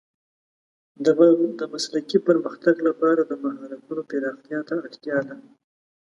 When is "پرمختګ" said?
2.27-2.75